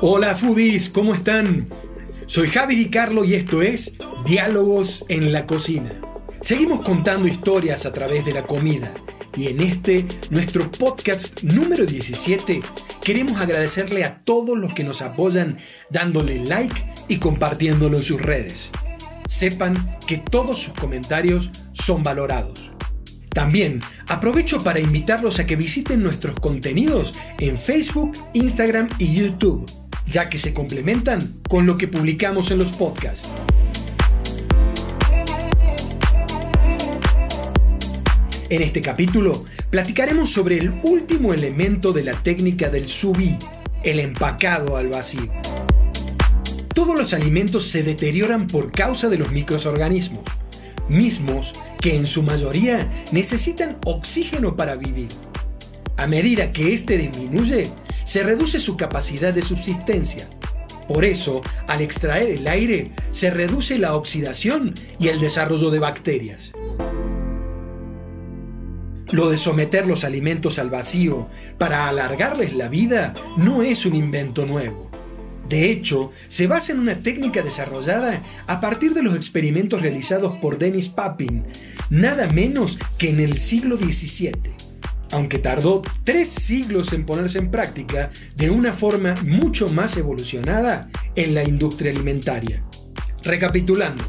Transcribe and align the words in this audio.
Hola 0.00 0.34
foodies, 0.36 0.88
¿cómo 0.88 1.14
están? 1.14 1.68
Soy 2.26 2.48
Javi 2.48 2.76
Di 2.76 2.88
Carlo 2.88 3.26
y 3.26 3.34
esto 3.34 3.60
es 3.60 3.92
Diálogos 4.24 5.04
en 5.10 5.32
la 5.32 5.44
Cocina. 5.44 5.90
Seguimos 6.40 6.82
contando 6.82 7.28
historias 7.28 7.84
a 7.84 7.92
través 7.92 8.24
de 8.24 8.32
la 8.32 8.44
comida 8.44 8.94
y 9.36 9.48
en 9.48 9.60
este, 9.60 10.06
nuestro 10.30 10.70
podcast 10.70 11.42
número 11.42 11.84
17, 11.84 12.62
queremos 13.04 13.38
agradecerle 13.38 14.02
a 14.04 14.14
todos 14.14 14.56
los 14.56 14.72
que 14.72 14.82
nos 14.82 15.02
apoyan 15.02 15.58
dándole 15.90 16.42
like 16.46 16.86
y 17.08 17.18
compartiéndolo 17.18 17.98
en 17.98 18.02
sus 18.02 18.22
redes. 18.22 18.70
Sepan 19.28 19.98
que 20.06 20.18
todos 20.18 20.58
sus 20.58 20.72
comentarios 20.74 21.50
son 21.72 22.02
valorados. 22.02 22.70
También 23.30 23.80
aprovecho 24.08 24.64
para 24.64 24.80
invitarlos 24.80 25.38
a 25.38 25.46
que 25.46 25.56
visiten 25.56 26.02
nuestros 26.02 26.40
contenidos 26.40 27.12
en 27.38 27.58
Facebook, 27.58 28.12
Instagram 28.32 28.88
y 28.98 29.14
YouTube, 29.14 29.70
ya 30.06 30.30
que 30.30 30.38
se 30.38 30.54
complementan 30.54 31.18
con 31.48 31.66
lo 31.66 31.76
que 31.76 31.86
publicamos 31.86 32.50
en 32.50 32.58
los 32.58 32.70
podcasts. 32.76 33.30
En 38.48 38.62
este 38.62 38.80
capítulo 38.80 39.44
platicaremos 39.70 40.30
sobre 40.30 40.58
el 40.58 40.80
último 40.84 41.34
elemento 41.34 41.92
de 41.92 42.04
la 42.04 42.14
técnica 42.14 42.68
del 42.68 42.88
sous 42.88 43.18
el 43.82 44.00
empacado 44.00 44.76
al 44.76 44.88
vacío. 44.88 45.30
Todos 46.76 46.98
los 46.98 47.14
alimentos 47.14 47.68
se 47.68 47.82
deterioran 47.82 48.46
por 48.46 48.70
causa 48.70 49.08
de 49.08 49.16
los 49.16 49.32
microorganismos, 49.32 50.24
mismos 50.90 51.52
que 51.80 51.96
en 51.96 52.04
su 52.04 52.22
mayoría 52.22 52.90
necesitan 53.12 53.78
oxígeno 53.86 54.56
para 54.56 54.76
vivir. 54.76 55.08
A 55.96 56.06
medida 56.06 56.52
que 56.52 56.74
éste 56.74 56.98
disminuye, 56.98 57.70
se 58.04 58.22
reduce 58.24 58.60
su 58.60 58.76
capacidad 58.76 59.32
de 59.32 59.40
subsistencia. 59.40 60.28
Por 60.86 61.06
eso, 61.06 61.40
al 61.66 61.80
extraer 61.80 62.28
el 62.28 62.46
aire, 62.46 62.92
se 63.10 63.30
reduce 63.30 63.78
la 63.78 63.96
oxidación 63.96 64.74
y 64.98 65.08
el 65.08 65.18
desarrollo 65.18 65.70
de 65.70 65.78
bacterias. 65.78 66.52
Lo 69.10 69.30
de 69.30 69.38
someter 69.38 69.86
los 69.86 70.04
alimentos 70.04 70.58
al 70.58 70.68
vacío 70.68 71.26
para 71.56 71.88
alargarles 71.88 72.52
la 72.52 72.68
vida 72.68 73.14
no 73.38 73.62
es 73.62 73.86
un 73.86 73.94
invento 73.94 74.44
nuevo. 74.44 74.90
De 75.48 75.70
hecho, 75.70 76.10
se 76.28 76.46
basa 76.46 76.72
en 76.72 76.80
una 76.80 77.02
técnica 77.02 77.42
desarrollada 77.42 78.22
a 78.46 78.60
partir 78.60 78.94
de 78.94 79.02
los 79.02 79.14
experimentos 79.14 79.80
realizados 79.80 80.36
por 80.38 80.58
Dennis 80.58 80.88
Papin, 80.88 81.44
nada 81.88 82.28
menos 82.28 82.78
que 82.98 83.10
en 83.10 83.20
el 83.20 83.38
siglo 83.38 83.76
XVII, 83.76 84.32
aunque 85.12 85.38
tardó 85.38 85.82
tres 86.02 86.28
siglos 86.28 86.92
en 86.92 87.06
ponerse 87.06 87.38
en 87.38 87.50
práctica 87.50 88.10
de 88.34 88.50
una 88.50 88.72
forma 88.72 89.14
mucho 89.24 89.68
más 89.68 89.96
evolucionada 89.96 90.90
en 91.14 91.34
la 91.34 91.44
industria 91.44 91.92
alimentaria. 91.92 92.64
Recapitulando, 93.22 94.04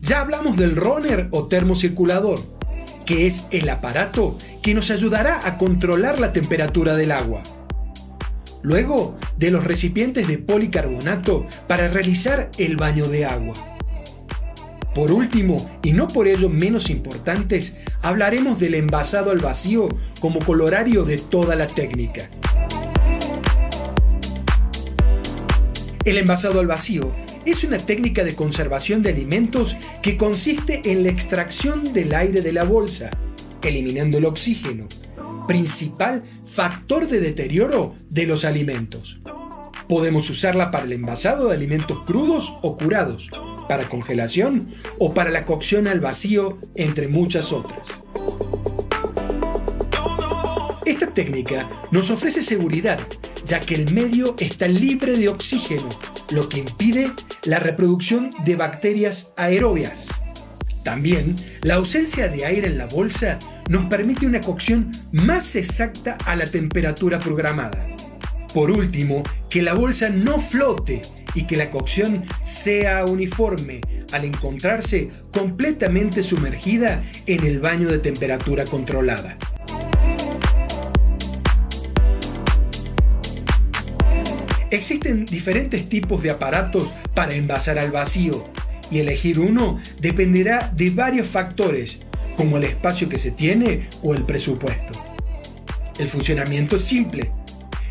ya 0.00 0.20
hablamos 0.20 0.56
del 0.56 0.76
runner 0.76 1.28
o 1.30 1.46
termocirculador, 1.46 2.38
que 3.06 3.26
es 3.26 3.46
el 3.50 3.68
aparato 3.70 4.36
que 4.62 4.74
nos 4.74 4.90
ayudará 4.90 5.40
a 5.46 5.56
controlar 5.56 6.20
la 6.20 6.32
temperatura 6.32 6.96
del 6.96 7.12
agua. 7.12 7.42
Luego, 8.62 9.16
de 9.36 9.50
los 9.50 9.64
recipientes 9.64 10.28
de 10.28 10.38
policarbonato 10.38 11.46
para 11.66 11.88
realizar 11.88 12.50
el 12.58 12.76
baño 12.76 13.04
de 13.04 13.24
agua. 13.24 13.54
Por 14.94 15.10
último, 15.10 15.56
y 15.82 15.92
no 15.92 16.06
por 16.06 16.28
ello 16.28 16.48
menos 16.48 16.90
importantes, 16.90 17.76
hablaremos 18.02 18.58
del 18.58 18.74
envasado 18.74 19.30
al 19.30 19.38
vacío 19.38 19.88
como 20.20 20.38
colorario 20.38 21.04
de 21.04 21.16
toda 21.16 21.56
la 21.56 21.66
técnica. 21.66 22.28
El 26.04 26.18
envasado 26.18 26.60
al 26.60 26.66
vacío 26.66 27.12
es 27.46 27.64
una 27.64 27.78
técnica 27.78 28.22
de 28.22 28.34
conservación 28.34 29.02
de 29.02 29.10
alimentos 29.10 29.76
que 30.02 30.16
consiste 30.16 30.82
en 30.84 31.04
la 31.04 31.10
extracción 31.10 31.84
del 31.92 32.14
aire 32.14 32.42
de 32.42 32.52
la 32.52 32.64
bolsa, 32.64 33.10
eliminando 33.62 34.18
el 34.18 34.26
oxígeno, 34.26 34.86
principal 35.46 36.22
factor 36.52 37.08
de 37.08 37.20
deterioro 37.20 37.94
de 38.08 38.26
los 38.26 38.44
alimentos. 38.44 39.20
Podemos 39.88 40.30
usarla 40.30 40.70
para 40.70 40.84
el 40.84 40.92
envasado 40.92 41.48
de 41.48 41.54
alimentos 41.54 42.04
crudos 42.06 42.52
o 42.62 42.76
curados, 42.76 43.28
para 43.68 43.88
congelación 43.88 44.68
o 44.98 45.12
para 45.12 45.30
la 45.30 45.44
cocción 45.44 45.86
al 45.86 46.00
vacío, 46.00 46.58
entre 46.74 47.08
muchas 47.08 47.52
otras. 47.52 48.00
Esta 50.84 51.12
técnica 51.12 51.68
nos 51.90 52.10
ofrece 52.10 52.42
seguridad, 52.42 53.00
ya 53.44 53.60
que 53.60 53.74
el 53.74 53.92
medio 53.92 54.34
está 54.38 54.68
libre 54.68 55.16
de 55.16 55.28
oxígeno, 55.28 55.88
lo 56.30 56.48
que 56.48 56.60
impide 56.60 57.10
la 57.44 57.58
reproducción 57.58 58.32
de 58.44 58.56
bacterias 58.56 59.32
aerobias. 59.36 60.08
También, 60.82 61.36
la 61.62 61.76
ausencia 61.76 62.28
de 62.28 62.44
aire 62.44 62.66
en 62.66 62.78
la 62.78 62.86
bolsa 62.86 63.38
nos 63.68 63.86
permite 63.86 64.26
una 64.26 64.40
cocción 64.40 64.90
más 65.12 65.54
exacta 65.54 66.18
a 66.26 66.34
la 66.34 66.44
temperatura 66.44 67.18
programada. 67.18 67.86
Por 68.52 68.70
último, 68.70 69.22
que 69.48 69.62
la 69.62 69.74
bolsa 69.74 70.08
no 70.08 70.40
flote 70.40 71.00
y 71.34 71.44
que 71.44 71.56
la 71.56 71.70
cocción 71.70 72.24
sea 72.42 73.04
uniforme 73.04 73.80
al 74.12 74.24
encontrarse 74.24 75.08
completamente 75.32 76.22
sumergida 76.22 77.02
en 77.26 77.46
el 77.46 77.60
baño 77.60 77.88
de 77.88 77.98
temperatura 77.98 78.64
controlada. 78.64 79.38
Existen 84.70 85.26
diferentes 85.26 85.88
tipos 85.88 86.22
de 86.22 86.30
aparatos 86.30 86.92
para 87.14 87.34
envasar 87.34 87.78
al 87.78 87.90
vacío 87.90 88.52
y 88.92 89.00
elegir 89.00 89.40
uno 89.40 89.78
dependerá 90.00 90.70
de 90.76 90.90
varios 90.90 91.26
factores 91.26 91.98
como 92.36 92.58
el 92.58 92.64
espacio 92.64 93.08
que 93.08 93.18
se 93.18 93.30
tiene 93.30 93.88
o 94.02 94.14
el 94.14 94.24
presupuesto. 94.24 94.98
El 95.98 96.08
funcionamiento 96.08 96.76
es 96.76 96.84
simple. 96.84 97.30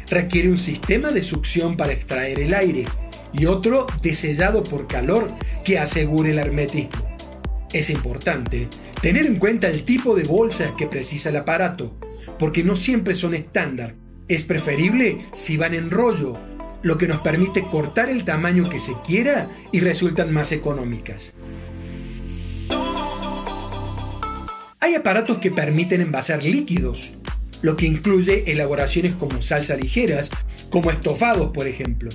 Requiere 0.10 0.50
un 0.50 0.58
sistema 0.58 1.10
de 1.12 1.24
succión 1.24 1.76
para 1.76 1.94
extraer 1.94 2.40
el 2.40 2.54
aire 2.54 2.86
y 3.34 3.46
otro 3.46 3.88
de 4.02 4.14
sellado 4.14 4.62
por 4.62 4.88
calor 4.88 5.32
que 5.64 5.80
asegure 5.80 6.32
el 6.32 6.40
hermetismo. 6.40 7.10
Es 7.74 7.90
importante 7.90 8.68
tener 9.02 9.26
en 9.26 9.38
cuenta 9.38 9.68
el 9.68 9.84
tipo 9.84 10.14
de 10.16 10.24
bolsa 10.24 10.76
que 10.78 10.88
precisa 10.88 11.30
el 11.30 11.38
aparato, 11.38 11.98
porque 12.38 12.64
no 12.64 12.76
siempre 12.76 13.16
son 13.16 13.34
estándar. 13.34 13.96
Es 14.28 14.44
preferible 14.44 15.20
si 15.34 15.58
van 15.58 15.74
en 15.74 15.90
rollo 15.90 16.38
lo 16.84 16.98
que 16.98 17.08
nos 17.08 17.22
permite 17.22 17.64
cortar 17.64 18.10
el 18.10 18.26
tamaño 18.26 18.70
que 18.70 18.80
se 18.80 18.94
quiera 19.06 19.50
y 19.72 19.80
resultan 19.80 20.32
más 20.34 20.52
económicas. 20.52 21.32
Hay 24.80 24.96
aparatos 24.96 25.38
que 25.38 25.52
permiten 25.52 26.02
envasar 26.02 26.44
líquidos, 26.44 27.12
lo 27.62 27.76
que 27.76 27.86
incluye 27.86 28.52
elaboraciones 28.52 29.14
como 29.14 29.42
salsa 29.42 29.76
ligeras, 29.76 30.32
como 30.70 30.90
estofados 30.90 31.52
por 31.52 31.68
ejemplo. 31.68 32.10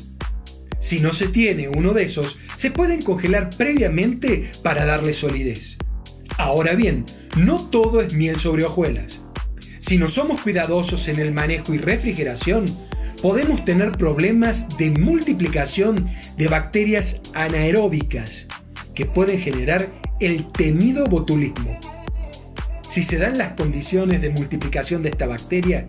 Si 0.80 1.00
no 1.00 1.12
se 1.12 1.28
tiene 1.28 1.68
uno 1.68 1.94
de 1.94 2.04
esos, 2.04 2.38
se 2.54 2.70
pueden 2.70 3.02
congelar 3.02 3.50
previamente 3.56 4.50
para 4.62 4.84
darle 4.84 5.12
solidez. 5.12 5.76
Ahora 6.38 6.74
bien, 6.74 7.04
no 7.36 7.56
todo 7.56 8.00
es 8.00 8.14
miel 8.14 8.38
sobre 8.38 8.64
hojuelas. 8.64 9.20
Si 9.78 9.98
no 9.98 10.08
somos 10.08 10.40
cuidadosos 10.40 11.08
en 11.08 11.18
el 11.20 11.32
manejo 11.32 11.72
y 11.72 11.78
refrigeración, 11.78 12.64
podemos 13.22 13.64
tener 13.64 13.92
problemas 13.92 14.76
de 14.76 14.90
multiplicación 14.90 16.08
de 16.36 16.48
bacterias 16.48 17.20
anaeróbicas 17.34 18.46
que 18.94 19.06
pueden 19.06 19.40
generar 19.40 19.86
el 20.20 20.50
temido 20.52 21.04
botulismo. 21.04 21.78
Si 22.88 23.02
se 23.02 23.18
dan 23.18 23.36
las 23.36 23.52
condiciones 23.54 24.22
de 24.22 24.30
multiplicación 24.30 25.02
de 25.02 25.10
esta 25.10 25.26
bacteria, 25.26 25.86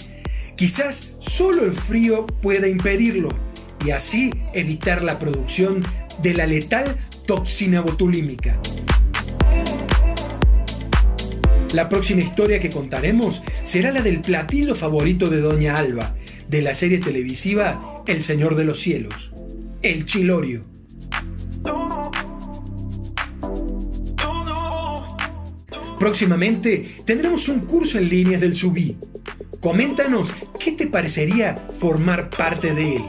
quizás 0.56 1.13
solo 1.19 1.63
el 1.63 1.74
frío 1.74 2.25
pueda 2.25 2.68
impedirlo 2.68 3.30
y 3.85 3.91
así 3.91 4.31
evitar 4.53 5.03
la 5.03 5.19
producción 5.19 5.83
de 6.21 6.33
la 6.33 6.47
letal 6.47 6.97
toxina 7.25 7.81
botulímica. 7.81 8.59
La 11.73 11.89
próxima 11.89 12.21
historia 12.21 12.59
que 12.59 12.69
contaremos 12.69 13.44
será 13.63 13.91
la 13.91 14.01
del 14.01 14.21
platillo 14.21 14.73
favorito 14.73 15.30
de 15.30 15.41
Doña 15.41 15.75
Alba, 15.75 16.15
de 16.49 16.61
la 16.61 16.73
serie 16.73 16.99
televisiva 16.99 18.03
El 18.05 18.21
Señor 18.21 18.55
de 18.55 18.65
los 18.65 18.79
Cielos, 18.79 19.31
el 19.81 20.05
chilorio. 20.05 20.61
Próximamente 25.99 26.95
tendremos 27.05 27.49
un 27.49 27.61
curso 27.61 27.97
en 27.97 28.09
líneas 28.09 28.39
del 28.39 28.55
Subí. 28.55 28.97
Coméntanos 29.59 30.33
qué 30.59 30.71
te 30.71 30.88
parecería 30.88 31.55
formar 31.79 32.29
parte 32.29 32.73
de 32.73 32.97
él. 32.97 33.03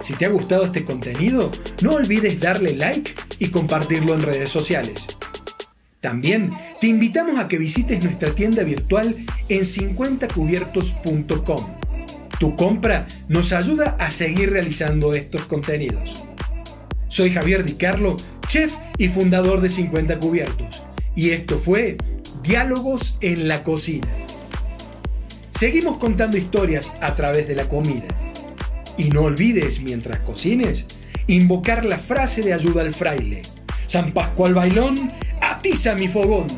Si 0.00 0.14
te 0.14 0.26
ha 0.26 0.28
gustado 0.28 0.64
este 0.64 0.84
contenido, 0.84 1.50
no 1.80 1.94
olvides 1.94 2.38
darle 2.38 2.76
like 2.76 3.14
y 3.38 3.48
compartirlo 3.48 4.14
en 4.14 4.22
redes 4.22 4.50
sociales. 4.50 5.04
También 6.00 6.52
te 6.80 6.86
invitamos 6.86 7.38
a 7.38 7.48
que 7.48 7.58
visites 7.58 8.04
nuestra 8.04 8.34
tienda 8.34 8.62
virtual 8.62 9.16
en 9.48 9.60
50cubiertos.com. 9.60 11.83
Tu 12.44 12.56
compra 12.56 13.06
nos 13.26 13.54
ayuda 13.54 13.96
a 13.98 14.10
seguir 14.10 14.50
realizando 14.50 15.14
estos 15.14 15.46
contenidos. 15.46 16.24
Soy 17.08 17.30
Javier 17.30 17.64
Di 17.64 17.72
Carlo, 17.72 18.16
chef 18.46 18.74
y 18.98 19.08
fundador 19.08 19.62
de 19.62 19.70
50 19.70 20.18
Cubiertos, 20.18 20.82
y 21.16 21.30
esto 21.30 21.58
fue 21.58 21.96
Diálogos 22.42 23.16
en 23.22 23.48
la 23.48 23.64
Cocina. 23.64 24.10
Seguimos 25.52 25.96
contando 25.96 26.36
historias 26.36 26.92
a 27.00 27.14
través 27.14 27.48
de 27.48 27.54
la 27.54 27.66
comida. 27.66 28.08
Y 28.98 29.04
no 29.04 29.22
olvides, 29.22 29.80
mientras 29.80 30.18
cocines, 30.18 30.84
invocar 31.26 31.86
la 31.86 31.96
frase 31.96 32.42
de 32.42 32.52
ayuda 32.52 32.82
al 32.82 32.92
fraile. 32.92 33.40
San 33.86 34.12
Pascual 34.12 34.52
Bailón, 34.52 34.96
atiza 35.40 35.94
mi 35.94 36.08
fogón. 36.08 36.48